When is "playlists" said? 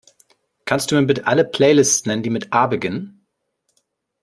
1.45-2.07